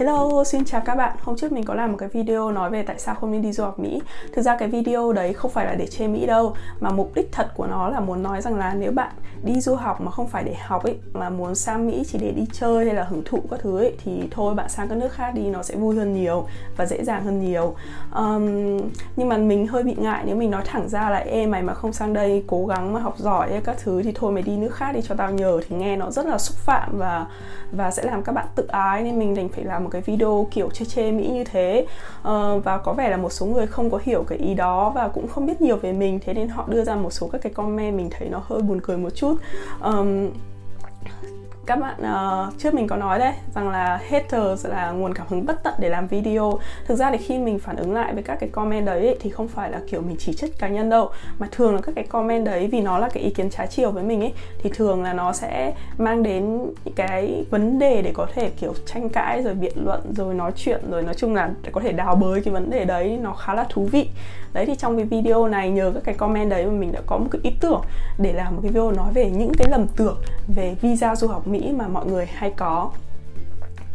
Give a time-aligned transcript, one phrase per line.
[0.00, 1.16] Hello, xin chào các bạn.
[1.22, 3.52] Hôm trước mình có làm một cái video nói về tại sao không nên đi
[3.52, 4.02] du học Mỹ.
[4.32, 7.32] Thực ra cái video đấy không phải là để chê Mỹ đâu, mà mục đích
[7.32, 10.26] thật của nó là muốn nói rằng là nếu bạn đi du học mà không
[10.26, 13.22] phải để học ấy, mà muốn sang Mỹ chỉ để đi chơi hay là hưởng
[13.24, 15.96] thụ các thứ ấy, thì thôi bạn sang các nước khác đi nó sẽ vui
[15.96, 17.74] hơn nhiều và dễ dàng hơn nhiều.
[18.16, 18.78] Um,
[19.16, 21.74] nhưng mà mình hơi bị ngại nếu mình nói thẳng ra là ê mày mà
[21.74, 24.56] không sang đây cố gắng mà học giỏi hay các thứ thì thôi mày đi
[24.56, 25.60] nước khác đi cho tao nhờ.
[25.68, 27.26] Thì nghe nó rất là xúc phạm và
[27.72, 30.46] và sẽ làm các bạn tự ái nên mình đành phải làm một cái video
[30.50, 31.86] kiểu chê chê mỹ như thế.
[32.20, 35.08] Uh, và có vẻ là một số người không có hiểu cái ý đó và
[35.08, 37.52] cũng không biết nhiều về mình thế nên họ đưa ra một số các cái
[37.52, 39.29] comment mình thấy nó hơi buồn cười một chút
[39.82, 40.40] um,
[41.70, 45.46] các bạn uh, trước mình có nói đấy rằng là haters là nguồn cảm hứng
[45.46, 46.58] bất tận để làm video.
[46.86, 49.30] Thực ra thì khi mình phản ứng lại với các cái comment đấy ấy, thì
[49.30, 52.04] không phải là kiểu mình chỉ trích cá nhân đâu mà thường là các cái
[52.04, 55.02] comment đấy vì nó là cái ý kiến trái chiều với mình ấy thì thường
[55.02, 59.42] là nó sẽ mang đến những cái vấn đề để có thể kiểu tranh cãi
[59.42, 62.40] rồi biện luận rồi nói chuyện rồi nói chung là để có thể đào bới
[62.40, 64.08] cái vấn đề đấy nó khá là thú vị.
[64.52, 67.18] Đấy thì trong cái video này nhờ các cái comment đấy mà mình đã có
[67.18, 67.80] một cái ý tưởng
[68.18, 70.16] để làm một cái video nói về những cái lầm tưởng
[70.48, 72.90] về visa du học Mỹ mà mọi người hay có.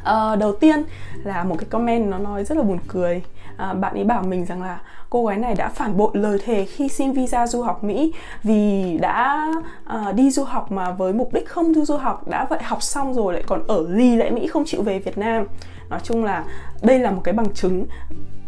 [0.02, 0.83] Uh, đầu tiên
[1.23, 3.21] là một cái comment nó nói rất là buồn cười.
[3.53, 6.66] Uh, bạn ấy bảo mình rằng là cô gái này đã phản bội lời thề
[6.66, 9.52] khi xin visa du học Mỹ vì đã
[9.95, 12.83] uh, đi du học mà với mục đích không du du học đã vậy học
[12.83, 15.45] xong rồi lại còn ở lì lại Mỹ không chịu về Việt Nam.
[15.89, 16.43] Nói chung là
[16.81, 17.86] đây là một cái bằng chứng.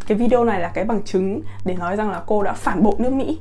[0.08, 2.96] Cái video này là cái bằng chứng để nói rằng là cô đã phản bội
[2.98, 3.40] nước Mỹ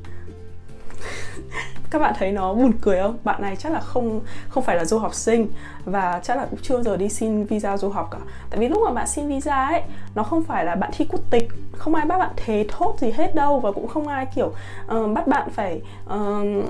[1.97, 3.17] các bạn thấy nó buồn cười không?
[3.25, 5.49] Bạn này chắc là không không phải là du học sinh
[5.85, 8.19] và chắc là cũng chưa giờ đi xin visa du học cả.
[8.51, 9.83] Tại vì lúc mà bạn xin visa ấy
[10.15, 13.11] nó không phải là bạn thi quốc tịch không ai bắt bạn thế thốt gì
[13.11, 15.81] hết đâu và cũng không ai kiểu uh, bắt bạn phải
[16.15, 16.65] uh,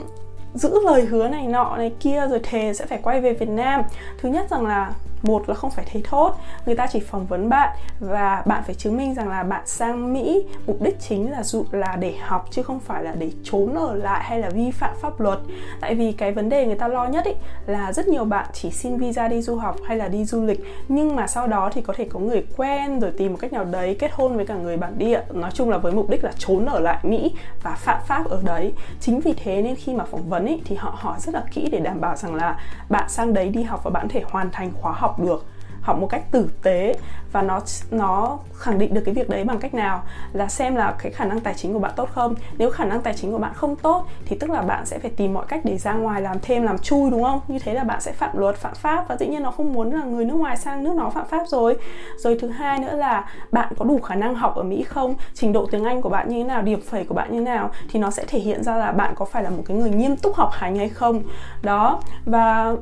[0.54, 3.82] giữ lời hứa này nọ này kia rồi thề sẽ phải quay về Việt Nam.
[4.18, 4.92] Thứ nhất rằng là
[5.26, 6.34] một là không phải thấy thốt
[6.66, 10.12] người ta chỉ phỏng vấn bạn và bạn phải chứng minh rằng là bạn sang
[10.12, 10.46] mỹ.
[10.66, 13.94] Mục đích chính là dụ là để học chứ không phải là để trốn ở
[13.94, 15.38] lại hay là vi phạm pháp luật.
[15.80, 17.32] Tại vì cái vấn đề người ta lo nhất ý
[17.66, 20.60] là rất nhiều bạn chỉ xin visa đi du học hay là đi du lịch
[20.88, 23.64] nhưng mà sau đó thì có thể có người quen rồi tìm một cách nào
[23.64, 25.20] đấy kết hôn với cả người bản địa.
[25.32, 28.40] Nói chung là với mục đích là trốn ở lại mỹ và phạm pháp ở
[28.44, 28.72] đấy.
[29.00, 31.68] Chính vì thế nên khi mà phỏng vấn ý, thì họ hỏi rất là kỹ
[31.72, 34.50] để đảm bảo rằng là bạn sang đấy đi học và bạn có thể hoàn
[34.50, 35.44] thành khóa học học được,
[35.80, 36.94] học một cách tử tế
[37.32, 37.60] và nó
[37.90, 40.02] nó khẳng định được cái việc đấy bằng cách nào?
[40.32, 42.34] Là xem là cái khả năng tài chính của bạn tốt không?
[42.58, 45.10] Nếu khả năng tài chính của bạn không tốt thì tức là bạn sẽ phải
[45.10, 47.40] tìm mọi cách để ra ngoài làm thêm, làm chui, đúng không?
[47.48, 49.92] Như thế là bạn sẽ phạm luật, phạm pháp và dĩ nhiên nó không muốn
[49.92, 51.76] là người nước ngoài sang nước nó phạm pháp rồi.
[52.18, 55.14] Rồi thứ hai nữa là bạn có đủ khả năng học ở mỹ không?
[55.34, 56.62] Trình độ tiếng anh của bạn như thế nào?
[56.62, 57.70] Điểm phẩy của bạn như thế nào?
[57.90, 60.16] Thì nó sẽ thể hiện ra là bạn có phải là một cái người nghiêm
[60.16, 61.22] túc học hành hay không?
[61.62, 62.76] Đó, và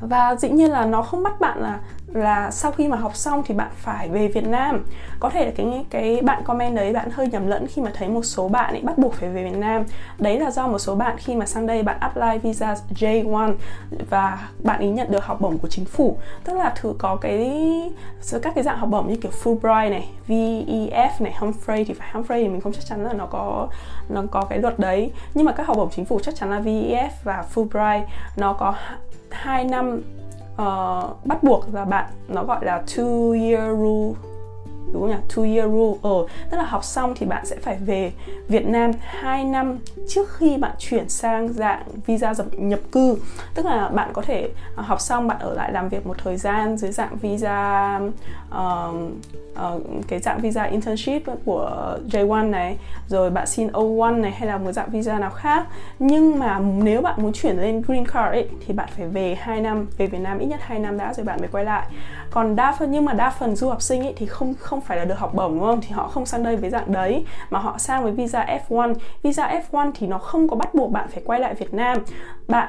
[0.00, 1.78] và dĩ nhiên là nó không bắt bạn là
[2.16, 4.84] là sau khi mà học xong thì bạn phải về Việt Nam.
[5.20, 8.08] Có thể là cái cái bạn comment đấy bạn hơi nhầm lẫn khi mà thấy
[8.08, 9.84] một số bạn ấy bắt buộc phải về Việt Nam.
[10.18, 13.54] Đấy là do một số bạn khi mà sang đây bạn apply visa J1
[14.10, 16.18] và bạn ấy nhận được học bổng của chính phủ.
[16.44, 17.62] Tức là thử có cái
[18.42, 22.42] các cái dạng học bổng như kiểu Fulbright này VEF này, Humphrey thì phải, Humphrey
[22.42, 23.68] thì mình không chắc chắn là nó có
[24.08, 25.12] nó có cái luật đấy.
[25.34, 28.04] Nhưng mà các học bổng chính phủ chắc chắn là VEF và Fulbright,
[28.36, 28.74] nó có
[29.30, 30.02] 2 năm
[30.62, 34.14] uh, bắt buộc và bạn nó gọi là two year rule
[34.92, 35.16] đúng không nhỉ?
[35.34, 35.98] Two year rule.
[36.02, 38.12] Ờ, tức là học xong thì bạn sẽ phải về
[38.48, 39.78] Việt Nam 2 năm
[40.08, 43.18] trước khi bạn chuyển sang dạng visa nhập cư.
[43.54, 46.76] Tức là bạn có thể học xong bạn ở lại làm việc một thời gian
[46.76, 48.00] dưới dạng visa
[48.56, 48.94] uh,
[49.74, 52.76] uh, cái dạng visa internship của J1 này
[53.08, 55.66] rồi bạn xin O1 này hay là một dạng visa nào khác.
[55.98, 59.60] Nhưng mà nếu bạn muốn chuyển lên green card ấy, thì bạn phải về 2
[59.60, 61.86] năm về Việt Nam ít nhất 2 năm đã rồi bạn mới quay lại.
[62.30, 64.98] Còn đa phần nhưng mà đa phần du học sinh ấy thì không không phải
[64.98, 65.80] là được học bổng đúng không?
[65.80, 69.60] Thì họ không sang đây với dạng đấy mà họ sang với visa F1 visa
[69.70, 71.98] F1 thì nó không có bắt buộc bạn phải quay lại Việt Nam.
[72.48, 72.68] Bạn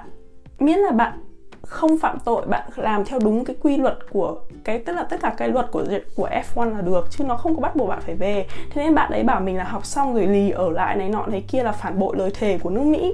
[0.59, 1.26] miễn là bạn
[1.67, 5.17] không phạm tội bạn làm theo đúng cái quy luật của cái tức là tất
[5.21, 5.83] cả cái luật của
[6.15, 8.45] của F1 là được chứ nó không có bắt buộc bạn phải về.
[8.69, 11.25] Thế nên bạn ấy bảo mình là học xong rồi lì ở lại này nọ
[11.25, 13.13] này kia là phản bội lời thề của nước Mỹ.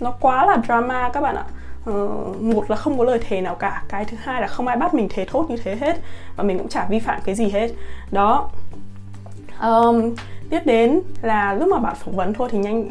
[0.00, 1.44] Nó quá là drama các bạn ạ.
[1.90, 4.76] Uh, một là không có lời thề nào cả cái thứ hai là không ai
[4.76, 5.96] bắt mình thề thốt như thế hết
[6.36, 7.70] và mình cũng chả vi phạm cái gì hết.
[8.10, 8.50] Đó.
[9.62, 10.14] Um,
[10.50, 12.90] tiếp đến là lúc mà bạn phỏng vấn thôi thì nhanh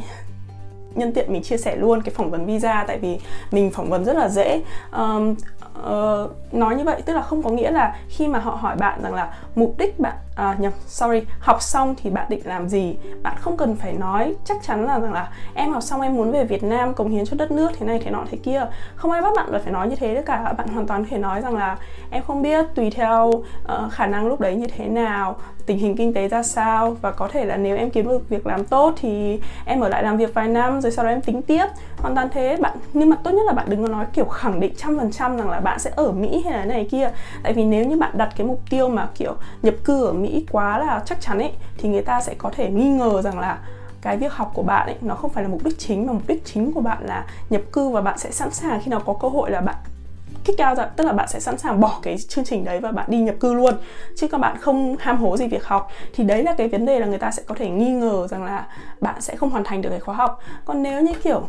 [0.95, 3.19] nhân tiện mình chia sẻ luôn cái phỏng vấn visa tại vì
[3.51, 4.61] mình phỏng vấn rất là dễ.
[4.91, 5.35] Um,
[5.79, 9.01] uh, nói như vậy tức là không có nghĩa là khi mà họ hỏi bạn
[9.03, 11.21] rằng là mục đích bạn à, nhầm sorry.
[11.39, 12.95] Học xong thì bạn định làm gì?
[13.23, 16.31] Bạn không cần phải nói chắc chắn là rằng là em học xong em muốn
[16.31, 18.65] về Việt Nam cống hiến cho đất nước thế này thế nọ thế kia.
[18.95, 20.53] Không ai bắt bạn phải nói như thế tất cả.
[20.57, 21.77] Bạn hoàn toàn có thể nói rằng là
[22.09, 25.35] em không biết tùy theo uh, khả năng lúc đấy như thế nào
[25.65, 26.97] tình hình kinh tế ra sao.
[27.01, 30.03] Và có thể là nếu em kiếm được việc làm tốt thì em ở lại
[30.03, 31.65] làm việc vài năm rồi sau đó em tính tiếp.
[31.97, 32.57] Hoàn toàn thế.
[32.61, 35.11] Bạn nhưng mà tốt nhất là bạn đừng có nói kiểu khẳng định trăm phần
[35.11, 37.11] trăm rằng là bạn sẽ ở Mỹ hay là này kia.
[37.43, 40.24] Tại vì nếu như bạn đặt cái mục tiêu mà kiểu nhập cư ở Mỹ
[40.51, 43.57] quá là chắc chắn ấy, thì người ta sẽ có thể nghi ngờ rằng là
[44.01, 46.27] cái việc học của bạn ấy, nó không phải là mục đích chính, mà mục
[46.27, 49.13] đích chính của bạn là nhập cư và bạn sẽ sẵn sàng khi nào có
[49.13, 49.75] cơ hội là bạn
[50.45, 52.91] kick out ra, tức là bạn sẽ sẵn sàng bỏ cái chương trình đấy và
[52.91, 53.73] bạn đi nhập cư luôn.
[54.15, 56.99] Chứ các bạn không ham hố gì việc học, thì đấy là cái vấn đề
[56.99, 58.67] là người ta sẽ có thể nghi ngờ rằng là
[59.01, 60.39] bạn sẽ không hoàn thành được cái khóa học.
[60.65, 61.47] Còn nếu như kiểu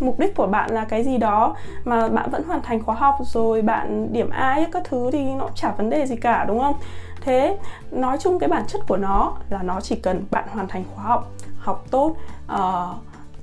[0.00, 3.18] mục đích của bạn là cái gì đó mà bạn vẫn hoàn thành khóa học
[3.24, 6.76] rồi bạn điểm A các thứ thì nó chả vấn đề gì cả, đúng không?
[7.24, 7.58] Thế
[7.90, 11.04] nói chung cái bản chất của nó là nó chỉ cần bạn hoàn thành khóa
[11.04, 12.16] học học tốt
[12.52, 12.96] uh,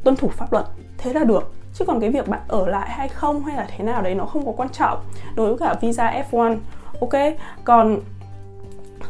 [0.04, 0.66] tuân thủ pháp luật
[0.98, 1.52] thế là được.
[1.74, 4.26] Chứ còn cái việc bạn ở lại hay không hay là thế nào đấy nó
[4.26, 5.00] không có quan trọng.
[5.36, 6.58] Đối với cả visa F1
[7.02, 7.14] ok?
[7.64, 8.00] Còn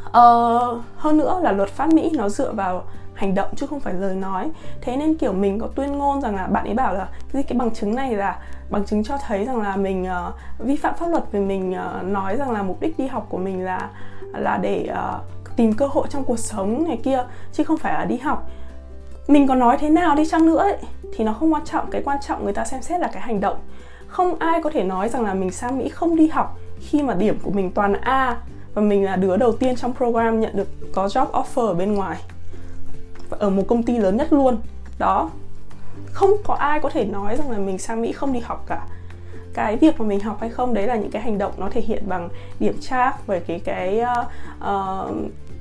[0.08, 2.84] uh, hơn nữa là luật pháp Mỹ nó dựa vào
[3.20, 4.52] hành động chứ không phải lời nói.
[4.82, 7.72] Thế nên kiểu mình có tuyên ngôn rằng là bạn ấy bảo là cái bằng
[7.72, 8.40] chứng này là
[8.70, 12.04] bằng chứng cho thấy rằng là mình uh, vi phạm pháp luật vì mình uh,
[12.04, 13.90] nói rằng là mục đích đi học của mình là
[14.34, 17.24] là để uh, tìm cơ hội trong cuộc sống này kia
[17.54, 18.50] chứ không phải là đi học.
[19.28, 20.78] Mình có nói thế nào đi chăng nữa ấy,
[21.16, 21.92] thì nó không quan trọng.
[21.92, 23.58] Cái quan trọng người ta xem xét là cái hành động.
[24.08, 27.14] Không ai có thể nói rằng là mình sang mỹ không đi học khi mà
[27.14, 28.38] điểm của mình toàn a
[28.74, 31.94] và mình là đứa đầu tiên trong program nhận được có job offer ở bên
[31.94, 32.18] ngoài
[33.30, 34.58] ở một công ty lớn nhất luôn.
[34.98, 35.30] Đó.
[36.12, 38.82] Không có ai có thể nói rằng là mình sang mỹ không đi học cả.
[39.54, 41.82] Cái việc mà mình học hay không đấy là những cái hành động nó thể
[41.82, 42.30] hiện bằng
[42.60, 44.28] điểm trác về cái cái uh,
[44.58, 45.16] uh,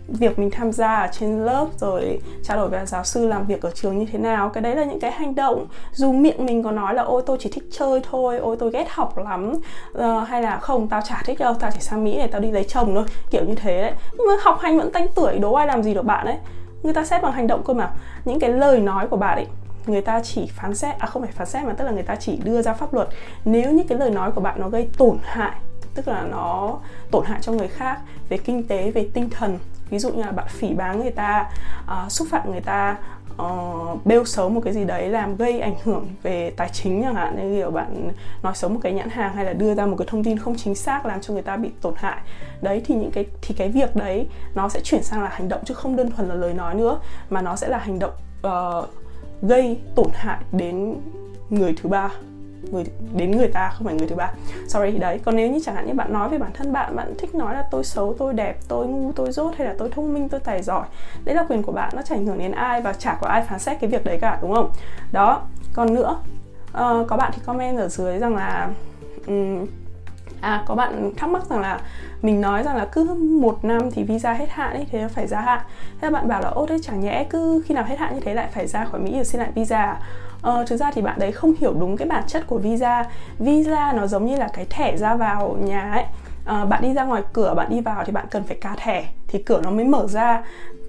[0.09, 3.62] việc mình tham gia ở trên lớp rồi trao đổi với giáo sư làm việc
[3.62, 4.49] ở trường như thế nào.
[4.49, 5.67] Cái đấy là những cái hành động.
[5.93, 8.87] Dù miệng mình có nói là ôi tôi chỉ thích chơi thôi ôi tôi ghét
[8.91, 9.53] học lắm.
[9.53, 12.50] Uh, hay là không tao chả thích đâu tao chỉ sang mỹ để tao đi
[12.50, 13.05] lấy chồng thôi.
[13.31, 13.93] Kiểu như thế đấy.
[14.12, 16.37] Nhưng mà học hành vẫn tanh tuổi đố ai làm gì được bạn ấy
[16.83, 17.91] người ta xét bằng hành động cơ mà.
[18.25, 19.47] Những cái lời nói của bạn ấy,
[19.87, 22.17] người ta chỉ phán xét à không phải phán xét mà tức là người ta
[22.17, 23.09] chỉ đưa ra pháp luật.
[23.45, 25.57] Nếu như cái lời nói của bạn nó gây tổn hại,
[25.95, 26.79] tức là nó
[27.11, 29.59] tổn hại cho người khác về kinh tế, về tinh thần
[29.90, 31.50] ví dụ như là bạn phỉ báng người ta
[31.85, 32.96] uh, xúc phạm người ta
[33.43, 37.14] uh, bêu xấu một cái gì đấy làm gây ảnh hưởng về tài chính chẳng
[37.14, 37.37] hạn.
[37.37, 38.11] Như kiểu bạn
[38.43, 40.56] nói xấu một cái nhãn hàng hay là đưa ra một cái thông tin không
[40.56, 42.19] chính xác làm cho người ta bị tổn hại.
[42.61, 45.61] Đấy thì những cái thì cái việc đấy nó sẽ chuyển sang là hành động
[45.64, 47.00] chứ không đơn thuần là lời nói nữa
[47.31, 48.12] mà nó sẽ là hành động
[48.46, 48.88] uh,
[49.43, 51.00] gây tổn hại đến
[51.50, 52.11] người thứ ba
[52.63, 52.85] người
[53.15, 54.31] đến người ta không phải người thứ ba.
[54.69, 57.15] Sorry đấy còn nếu như chẳng hạn như bạn nói về bản thân bạn bạn
[57.19, 60.15] thích nói là tôi xấu tôi đẹp tôi ngu tôi dốt hay là tôi thông
[60.15, 60.87] minh tôi tài giỏi
[61.25, 63.43] đấy là quyền của bạn nó chẳng ảnh hưởng đến ai và chả có ai
[63.43, 64.71] phán xét cái việc đấy cả đúng không?
[65.13, 65.43] Đó
[65.75, 66.17] còn nữa
[66.71, 68.71] uh, có bạn thì comment ở dưới rằng là
[69.27, 69.67] um,
[70.41, 71.81] à có bạn thắc mắc rằng là
[72.23, 73.05] mình nói rằng là cứ
[73.41, 75.61] một năm thì visa hết hạn ấy thế phải gia hạn.
[76.01, 78.35] Thế bạn bảo là ô thế chẳng nhẽ cứ khi nào hết hạn như thế
[78.35, 80.01] lại phải ra khỏi mỹ để xin lại visa à?
[80.43, 83.05] Ờ, thực ra thì bạn đấy không hiểu đúng cái bản chất của visa.
[83.38, 86.05] Visa nó giống như là cái thẻ ra vào nhà ấy.
[86.46, 89.05] À, bạn đi ra ngoài cửa bạn đi vào thì bạn cần phải cà thẻ
[89.29, 90.43] thì cửa nó mới mở ra.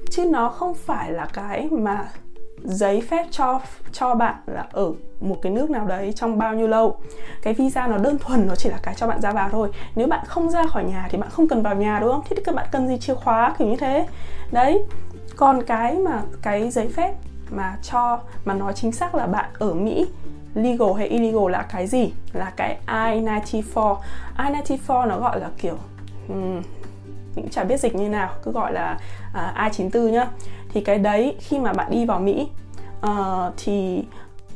[0.09, 2.05] Chứ nó không phải là cái mà
[2.63, 3.59] giấy phép cho
[3.91, 6.97] cho bạn là ở một cái nước nào đấy trong bao nhiêu lâu.
[7.41, 9.69] Cái visa nó đơn thuần nó chỉ là cái cho bạn ra vào thôi.
[9.95, 12.21] Nếu bạn không ra khỏi nhà thì bạn không cần vào nhà đúng không?
[12.29, 14.07] Thế thì các bạn cần gì chìa khóa kiểu như thế.
[14.51, 14.83] Đấy.
[15.35, 17.13] Còn cái mà cái giấy phép
[17.51, 20.05] mà cho mà nói chính xác là bạn ở Mỹ
[20.55, 22.13] legal hay illegal là cái gì?
[22.33, 23.97] Là cái I-94.
[24.37, 25.75] I-94 nó gọi là kiểu
[26.29, 26.61] um,
[27.35, 28.99] cũng chả biết dịch như nào cứ gọi là
[29.31, 30.27] uh, I-94 nhá.
[30.69, 32.47] Thì cái đấy khi mà bạn đi vào Mỹ
[33.05, 34.03] uh, thì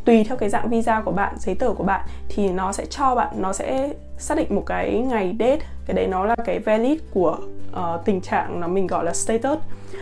[0.06, 3.16] tùy theo cái dạng visa của bạn giấy tờ của bạn thì nó sẽ cho
[3.16, 5.60] bạn nó sẽ xác định một cái ngày date.
[5.86, 7.38] Cái đấy nó là cái valid của
[7.80, 9.60] uh, tình trạng nó mình gọi là status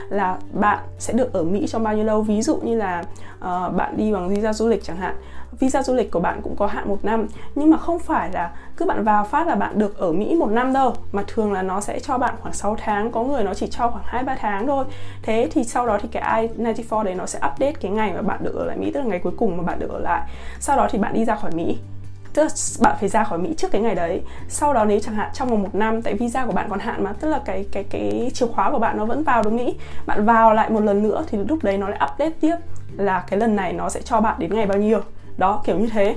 [0.10, 2.22] là bạn sẽ được ở Mỹ trong bao nhiêu lâu?
[2.22, 3.04] Ví dụ như là
[3.36, 5.16] uh, bạn đi bằng visa du lịch chẳng hạn.
[5.60, 8.52] Visa du lịch của bạn cũng có hạn một năm nhưng mà không phải là
[8.78, 11.62] cứ bạn vào phát là bạn được ở Mỹ một năm đâu mà thường là
[11.62, 14.36] nó sẽ cho bạn khoảng 6 tháng có người nó chỉ cho khoảng 2 3
[14.36, 14.86] tháng thôi.
[15.22, 18.40] Thế thì sau đó thì cái I-94 đấy nó sẽ update cái ngày mà bạn
[18.44, 20.30] được ở lại Mỹ tức là ngày cuối cùng mà bạn được ở lại.
[20.60, 21.78] Sau đó thì bạn đi ra khỏi Mỹ
[22.34, 24.22] tức là bạn phải ra khỏi Mỹ trước cái ngày đấy.
[24.50, 27.04] Sau đó nếu chẳng hạn trong vòng một năm, tại visa của bạn còn hạn
[27.04, 29.76] mà, tức là cái cái cái chìa khóa của bạn nó vẫn vào được Mỹ,
[30.06, 32.56] bạn vào lại một lần nữa thì lúc đấy nó lại update tiếp
[32.98, 35.00] là cái lần này nó sẽ cho bạn đến ngày bao nhiêu.
[35.38, 36.16] Đó, kiểu như thế.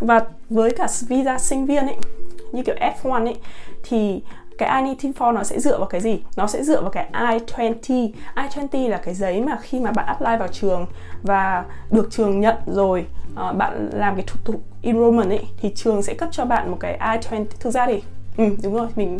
[0.00, 0.20] Và
[0.50, 1.96] với cả visa sinh viên ấy,
[2.52, 3.36] như kiểu F1 ấy,
[3.84, 4.22] thì
[4.58, 6.22] cái I-94 nó sẽ dựa vào cái gì?
[6.36, 10.36] Nó sẽ dựa vào cái I-20 I-20 là cái giấy mà khi mà bạn apply
[10.38, 10.86] vào trường
[11.22, 13.06] và được trường nhận rồi
[13.40, 16.76] uh, bạn làm cái thủ tục enrollment ấy thì trường sẽ cấp cho bạn một
[16.80, 18.02] cái I-20 thực ra thì
[18.36, 19.18] ừ, đúng rồi mình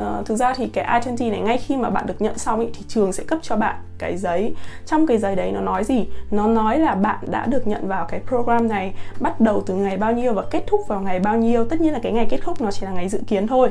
[0.00, 2.66] Uh, thực ra thì cái I-20 này ngay khi mà bạn được nhận xong ý,
[2.74, 4.54] thì trường sẽ cấp cho bạn cái giấy.
[4.86, 6.06] Trong cái giấy đấy nó nói gì?
[6.30, 9.96] Nó nói là bạn đã được nhận vào cái program này bắt đầu từ ngày
[9.96, 11.64] bao nhiêu và kết thúc vào ngày bao nhiêu.
[11.64, 13.70] Tất nhiên là cái ngày kết thúc nó chỉ là ngày dự kiến thôi.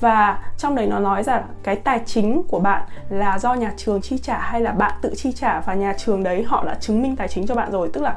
[0.00, 4.00] Và trong đấy nó nói rằng cái tài chính của bạn là do nhà trường
[4.00, 7.02] chi trả hay là bạn tự chi trả và nhà trường đấy họ đã chứng
[7.02, 7.90] minh tài chính cho bạn rồi.
[7.92, 8.14] Tức là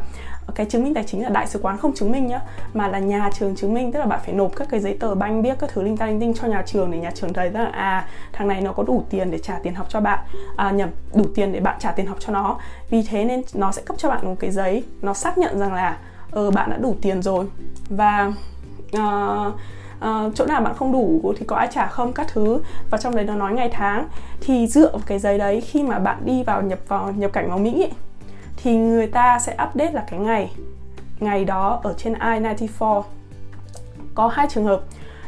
[0.56, 2.40] cái chứng minh tài chính là đại sứ quán không chứng minh nhá
[2.74, 5.16] mà là nhà trường chứng minh tức là bạn phải nộp các cái giấy tờ
[5.16, 7.50] banh biết các thứ linh ta linh tinh cho nhà trường để nhà trường thấy
[7.50, 10.20] rằng à thằng này nó có đủ tiền để trả tiền học cho bạn
[10.56, 12.58] à nhầm đủ tiền để bạn trả tiền học cho nó.
[12.90, 15.74] Vì thế nên nó sẽ cấp cho bạn một cái giấy nó xác nhận rằng
[15.74, 15.98] là
[16.32, 17.46] ờ bạn đã đủ tiền rồi.
[17.90, 18.34] Và
[18.98, 19.54] uh,
[20.06, 22.62] uh, chỗ nào bạn không đủ thì có ai trả không các thứ.
[22.90, 24.08] Và trong đấy nó nói ngày tháng.
[24.42, 27.50] Thì dựa vào cái giấy đấy khi mà bạn đi vào nhập vào nhập cảnh
[27.50, 27.92] vào Mỹ ấy,
[28.64, 30.52] thì người ta sẽ update là cái ngày.
[31.20, 33.04] Ngày đó ở trên I-94.
[34.16, 34.82] Có hai trường hợp.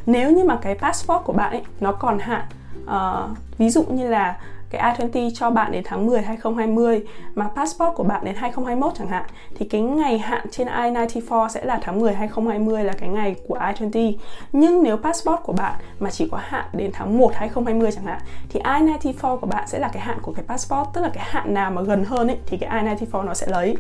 [0.06, 2.46] Nếu như mà cái passport của bạn ấy nó còn hạn
[2.84, 4.38] uh, ví dụ như là
[4.72, 7.02] cái I-20 cho bạn đến tháng 10 2020
[7.36, 9.24] mà passport của bạn đến 2021 chẳng hạn,
[9.56, 13.56] thì cái ngày hạn trên I-94 sẽ là tháng 10 2020 là cái ngày của
[13.56, 14.14] I-20
[14.52, 18.20] nhưng nếu passport của bạn mà chỉ có hạn đến tháng 1 2020 chẳng hạn,
[18.50, 21.54] thì I-94 của bạn sẽ là cái hạn của cái passport, tức là cái hạn
[21.54, 23.76] nào mà gần hơn ấy, thì cái I-94 nó sẽ lấy.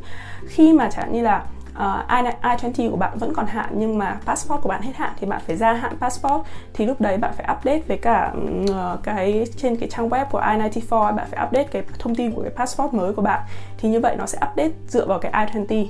[0.48, 1.43] Khi mà chẳng như là
[1.74, 5.13] Ờ, uh, I-20 của bạn vẫn còn hạn nhưng mà passport của bạn hết hạn
[5.20, 6.42] thì bạn phải gia hạn passport.
[6.74, 10.40] Thì lúc đấy bạn phải update với cả uh, cái trên cái trang web của
[10.40, 13.42] I-94 bạn phải update cái thông tin của cái passport mới của bạn.
[13.78, 15.86] Thì như vậy nó sẽ update dựa vào cái I-20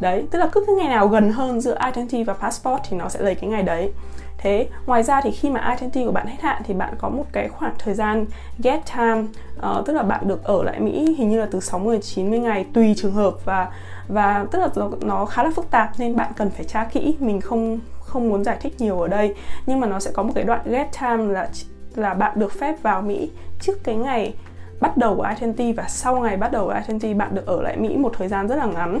[0.00, 3.08] đấy tức là cứ cái ngày nào gần hơn giữa I-20 và passport thì nó
[3.08, 3.92] sẽ lấy cái ngày đấy
[4.38, 7.24] thế ngoài ra thì khi mà identity của bạn hết hạn thì bạn có một
[7.32, 8.26] cái khoảng thời gian
[8.58, 9.24] get time
[9.56, 12.38] uh, tức là bạn được ở lại Mỹ hình như là từ 60 đến 90
[12.38, 13.70] ngày tùy trường hợp và
[14.08, 17.16] và tức là nó, nó khá là phức tạp nên bạn cần phải tra kỹ
[17.20, 19.34] mình không không muốn giải thích nhiều ở đây.
[19.66, 21.48] Nhưng mà nó sẽ có một cái đoạn get time là
[21.94, 24.34] là bạn được phép vào Mỹ trước cái ngày
[24.80, 27.76] bắt đầu của identity và sau ngày bắt đầu của identity bạn được ở lại
[27.76, 29.00] Mỹ một thời gian rất là ngắn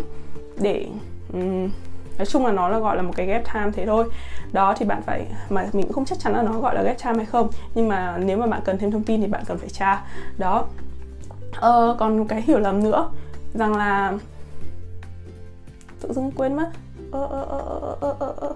[0.58, 0.86] để
[1.32, 1.70] um,
[2.18, 4.04] nói chung là nó là gọi là một cái gap time thế thôi.
[4.52, 6.98] Đó thì bạn phải mà mình cũng không chắc chắn là nó gọi là gap
[6.98, 9.58] time hay không nhưng mà nếu mà bạn cần thêm thông tin thì bạn cần
[9.58, 10.02] phải tra.
[10.38, 10.64] Đó.
[11.60, 13.10] Ờ, còn một cái hiểu lầm nữa
[13.54, 14.12] rằng là
[16.00, 16.70] tự dưng quên mất.
[17.10, 18.14] Ờ, ờ, ờ, ờ, ờ, ờ.
[18.18, 18.54] ờ, ờ.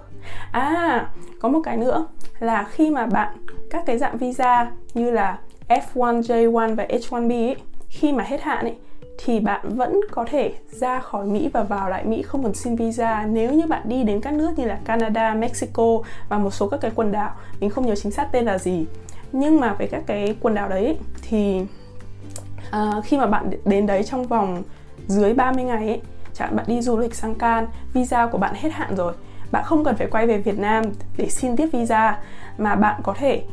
[0.51, 2.05] à có một cái nữa
[2.39, 3.37] là khi mà bạn
[3.69, 5.37] các cái dạng visa như là
[5.67, 7.55] F1, J1 và H1B ấy,
[7.89, 8.75] khi mà hết hạn ấy
[9.25, 12.75] thì bạn vẫn có thể ra khỏi Mỹ và vào lại Mỹ không cần xin
[12.75, 13.25] visa.
[13.29, 15.97] Nếu như bạn đi đến các nước như là Canada, Mexico
[16.29, 18.85] và một số các cái quần đảo mình không nhớ chính xác tên là gì.
[19.31, 21.61] Nhưng mà với các cái quần đảo đấy thì
[22.69, 24.63] uh, khi mà bạn đến đấy trong vòng
[25.07, 26.01] dưới 30 ngày ấy
[26.33, 29.13] chẳng bạn đi du lịch sang Can visa của bạn hết hạn rồi.
[29.51, 30.83] Bạn không cần phải quay về Việt Nam
[31.17, 32.19] để xin tiếp visa
[32.57, 33.43] mà bạn có thể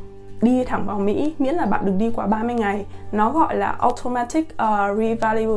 [0.43, 3.77] đi thẳng vào Mỹ miễn là bạn đừng đi quá 30 ngày nó gọi là
[3.79, 5.49] automatic ờ, uh, revalid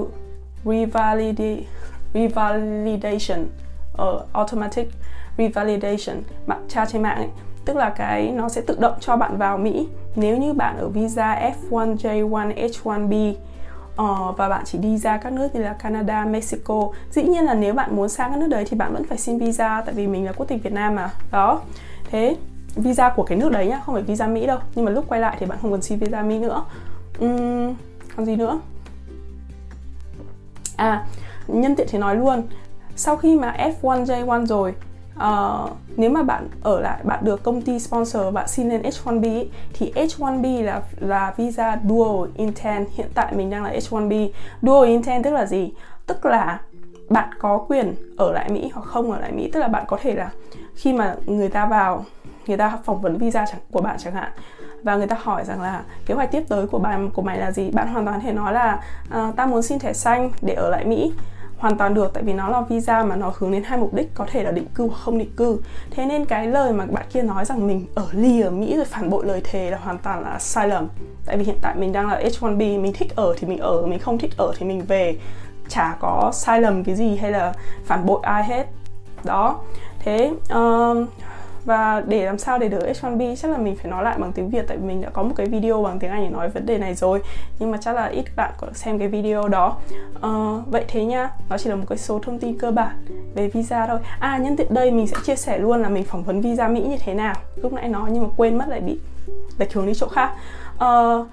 [0.65, 1.65] revalidi,
[2.13, 3.47] revalidation
[4.01, 4.87] uh, automatic
[5.37, 7.29] revalidation bạn tra trên mạng ấy
[7.65, 10.89] tức là cái nó sẽ tự động cho bạn vào Mỹ nếu như bạn ở
[10.89, 13.33] visa F1, J1, H1B
[14.01, 16.89] uh, và bạn chỉ đi ra các nước như là Canada, Mexico.
[17.11, 19.37] Dĩ nhiên là nếu bạn muốn sang các nước đấy thì bạn vẫn phải xin
[19.37, 21.09] visa tại vì mình là quốc tịch Việt Nam mà.
[21.31, 21.61] Đó.
[22.11, 22.35] Thế
[22.75, 25.21] visa của cái nước đấy nhá không phải visa mỹ đâu nhưng mà lúc quay
[25.21, 26.65] lại thì bạn không cần xin visa mỹ nữa.
[27.25, 27.75] Uhm,
[28.15, 28.59] còn gì nữa?
[30.75, 31.05] À
[31.47, 32.43] nhân tiện thì nói luôn
[32.95, 34.73] sau khi mà F1 J1 rồi
[35.15, 39.45] uh, nếu mà bạn ở lại bạn được công ty sponsor bạn xin lên H1B
[39.73, 42.87] thì H1B là là visa dual intent.
[42.91, 44.29] Hiện tại mình đang là H1B
[44.61, 45.71] dual intent tức là gì?
[46.05, 46.59] Tức là
[47.09, 49.49] bạn có quyền ở lại Mỹ hoặc không ở lại Mỹ.
[49.53, 50.29] Tức là bạn có thể là
[50.75, 52.05] khi mà người ta vào
[52.47, 54.31] người ta phỏng vấn visa của bạn chẳng hạn.
[54.83, 57.51] Và người ta hỏi rằng là kế hoạch tiếp tới của bạn của mày là
[57.51, 57.71] gì?
[57.71, 58.79] Bạn hoàn toàn thể nói là
[59.09, 61.13] à, ta muốn xin thẻ xanh để ở lại mỹ.
[61.57, 64.15] Hoàn toàn được tại vì nó là visa mà nó hướng đến hai mục đích
[64.15, 65.61] có thể là định cư hoặc không định cư.
[65.91, 68.85] Thế nên cái lời mà bạn kia nói rằng mình ở ly ở mỹ rồi
[68.85, 70.87] phản bội lời thề là hoàn toàn là sai lầm.
[71.25, 73.99] Tại vì hiện tại mình đang là H1B mình thích ở thì mình ở mình
[73.99, 75.15] không thích ở thì mình về.
[75.69, 77.53] Chả có sai lầm cái gì hay là
[77.85, 78.67] phản bội ai hết.
[79.23, 79.59] Đó.
[79.99, 81.07] Thế uh,
[81.65, 84.49] và để làm sao để được H1B chắc là mình phải nói lại bằng tiếng
[84.49, 86.65] Việt tại vì mình đã có một cái video bằng tiếng Anh để nói vấn
[86.65, 87.21] đề này rồi.
[87.59, 89.77] Nhưng mà chắc là ít bạn có xem cái video đó.
[90.17, 93.47] Uh, vậy thế nha nó chỉ là một cái số thông tin cơ bản về
[93.47, 93.99] visa thôi.
[94.19, 96.81] À nhân tiện đây mình sẽ chia sẻ luôn là mình phỏng vấn visa Mỹ
[96.81, 97.35] như thế nào.
[97.55, 98.99] Lúc nãy nói nhưng mà quên mất lại bị
[99.57, 100.31] lệch hướng đi chỗ khác.
[100.75, 101.27] Uh,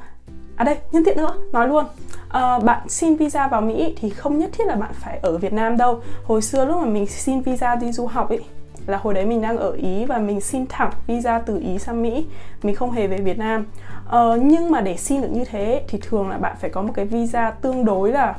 [0.57, 1.85] à đây nhân tiện nữa nói luôn.
[2.27, 5.53] Uh, bạn xin visa vào Mỹ thì không nhất thiết là bạn phải ở Việt
[5.53, 6.01] Nam đâu.
[6.25, 8.41] Hồi xưa lúc mà mình xin visa đi du học ấy
[8.89, 12.03] là hồi đấy mình đang ở Ý và mình xin thẳng visa từ Ý sang
[12.03, 12.27] Mỹ
[12.63, 13.67] mình không hề về Việt Nam
[14.07, 16.93] ờ, nhưng mà để xin được như thế thì thường là bạn phải có một
[16.95, 18.35] cái visa tương đối là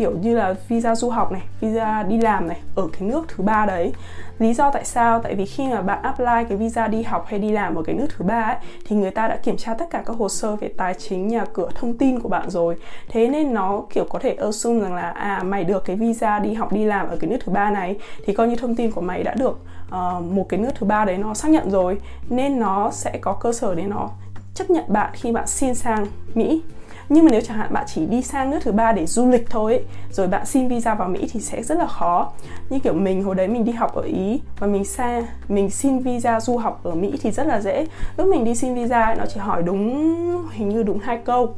[0.00, 3.44] kiểu như là visa du học này, visa đi làm này ở cái nước thứ
[3.44, 3.92] ba đấy.
[4.38, 5.20] Lý do tại sao?
[5.22, 7.94] Tại vì khi mà bạn apply cái visa đi học hay đi làm ở cái
[7.94, 10.56] nước thứ ba ấy thì người ta đã kiểm tra tất cả các hồ sơ
[10.56, 12.76] về tài chính, nhà cửa, thông tin của bạn rồi.
[13.08, 16.54] Thế nên nó kiểu có thể assume rằng là à mày được cái visa đi
[16.54, 19.00] học đi làm ở cái nước thứ ba này thì coi như thông tin của
[19.00, 19.58] mày đã được
[19.90, 23.32] uh, một cái nước thứ ba đấy nó xác nhận rồi nên nó sẽ có
[23.32, 24.08] cơ sở để nó
[24.54, 26.62] chấp nhận bạn khi bạn xin sang Mỹ.
[27.08, 29.50] Nhưng mà nếu chẳng hạn bạn chỉ đi sang nước thứ ba để du lịch
[29.50, 32.32] thôi ấy, rồi bạn xin visa vào Mỹ thì sẽ rất là khó.
[32.68, 35.98] Như kiểu mình hồi đấy mình đi học ở Ý và mình xa mình xin
[35.98, 37.86] visa du học ở Mỹ thì rất là dễ.
[38.16, 41.54] Lúc mình đi xin visa ấy, nó chỉ hỏi đúng hình như đúng hai câu.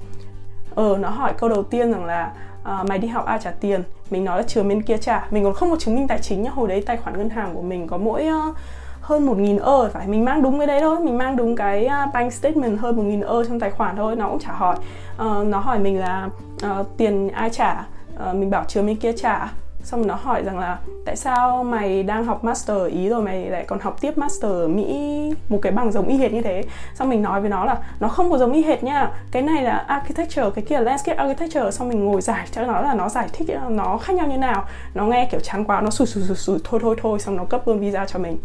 [0.75, 2.33] Ờ nó hỏi câu đầu tiên rằng là
[2.65, 3.83] à, mày đi học ai trả tiền?
[4.11, 5.27] Mình nói là trường bên kia trả.
[5.31, 6.51] Mình còn không có chứng minh tài chính nhá.
[6.51, 8.57] Hồi đấy tài khoản ngân hàng của mình có mỗi uh,
[9.01, 11.01] hơn một nghìn ơ phải mình mang đúng cái đấy thôi.
[11.01, 14.17] Mình mang đúng cái ờ, bank statement hơn một nghìn ơ trong tài khoản thôi
[14.17, 14.77] nó cũng chả hỏi.
[15.15, 16.29] Uh, nó hỏi mình là
[16.67, 17.87] uh, tiền ai trả?
[18.31, 19.53] Uh, mình bảo trường bên kia trả
[19.83, 23.51] xong nó hỏi rằng là tại sao mày đang học master ở ý rồi mày
[23.51, 26.65] lại còn học tiếp master ở mỹ một cái bằng giống y hệt như thế?
[26.95, 29.63] Xong mình nói với nó là nó không có giống y hệt nha cái này
[29.63, 31.71] là architecture cái kia là landscape architecture.
[31.71, 34.65] Xong mình ngồi giải cho nó là nó giải thích nó khác nhau như nào.
[34.95, 37.45] Nó nghe kiểu chán quá nó sùi sùi sùi sùi thôi thôi thôi xong nó
[37.45, 38.39] cấp luôn visa cho mình.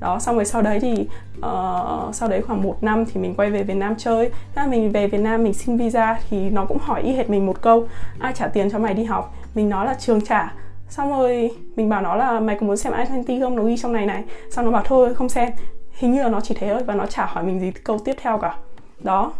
[0.00, 1.08] Đó xong rồi sau đấy thì
[1.38, 4.30] uh, sau đấy khoảng một năm thì mình quay về Việt Nam chơi.
[4.54, 7.46] Thế mình về Việt Nam mình xin visa thì nó cũng hỏi y hệt mình
[7.46, 7.88] một câu.
[8.18, 9.34] Ai trả tiền cho mày đi học?
[9.54, 10.52] Mình nói là trường trả
[10.96, 13.56] xong rồi mình bảo nó là mày có muốn xem I20 không?
[13.56, 14.24] Nó ghi trong này này.
[14.50, 15.50] Xong nó bảo thôi, không xem.
[15.92, 18.16] Hình như là nó chỉ thế thôi và nó chả hỏi mình gì câu tiếp
[18.22, 18.56] theo cả.
[19.00, 19.32] Đó.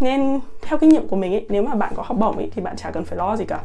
[0.00, 2.62] Nên theo kinh nghiệm của mình ấy, nếu mà bạn có học bổng ấy, thì
[2.62, 3.60] bạn chả cần phải lo gì cả.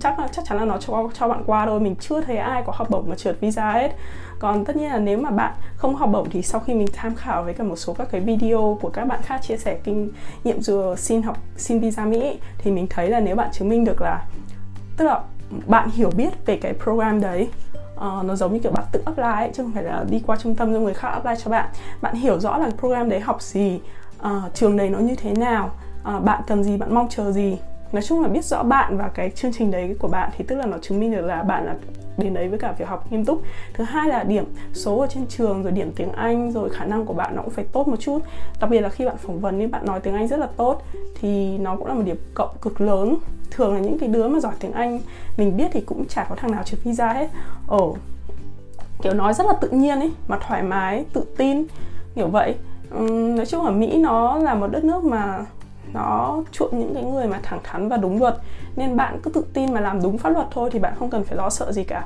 [0.00, 1.80] Chắc chắc chắn là nó cho cho bạn qua thôi.
[1.80, 3.96] Mình chưa thấy ai có học bổng mà trượt visa hết.
[4.38, 7.14] Còn tất nhiên là nếu mà bạn không học bổng thì sau khi mình tham
[7.14, 10.10] khảo với cả một số các cái video của các bạn khác chia sẻ kinh
[10.44, 13.84] nghiệm vừa xin học, xin visa Mỹ thì mình thấy là nếu bạn chứng minh
[13.84, 14.26] được là
[15.66, 17.48] bạn hiểu biết về cái program đấy.
[17.96, 20.36] Uh, nó giống như kiểu bạn tự apply ấy, chứ không phải là đi qua
[20.36, 21.68] trung tâm cho người khác apply cho bạn.
[22.00, 23.80] Bạn hiểu rõ là cái program đấy học gì
[24.22, 25.70] uh, trường đấy nó như thế nào
[26.16, 27.58] uh, bạn cần gì bạn mong chờ gì
[27.92, 30.56] nói chung là biết rõ bạn và cái chương trình đấy của bạn thì tức
[30.56, 31.76] là nó chứng minh được là bạn là
[32.16, 33.42] đến đấy với cả việc học nghiêm túc.
[33.74, 37.06] Thứ hai là điểm số ở trên trường rồi điểm tiếng anh rồi khả năng
[37.06, 38.18] của bạn nó cũng phải tốt một chút.
[38.60, 40.82] Đặc biệt là khi bạn phỏng vấn nên bạn nói tiếng anh rất là tốt
[41.20, 43.16] thì nó cũng là một điểm cộng cực lớn.
[43.50, 45.00] Thường là những cái đứa mà giỏi tiếng anh
[45.36, 47.28] mình biết thì cũng chả có thằng nào trượt visa hết.
[47.68, 47.96] Ồ
[49.02, 51.64] kiểu nói rất là tự nhiên ấy mà thoải mái tự tin
[52.14, 52.54] kiểu vậy.
[52.98, 55.44] Uhm, nói chung ở mỹ nó là một đất nước mà
[55.92, 58.36] nó chuộng những cái người mà thẳng thắn và đúng luật.
[58.76, 61.24] Nên bạn cứ tự tin mà làm đúng pháp luật thôi thì bạn không cần
[61.24, 62.04] phải lo sợ gì cả.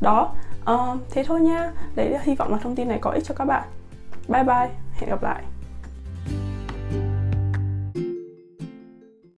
[0.00, 0.32] Đó
[0.70, 1.72] uh, thế thôi nha.
[1.94, 3.62] Đấy hy vọng là thông tin này có ích cho các bạn.
[4.28, 4.68] Bye bye
[4.98, 5.42] hẹn gặp lại.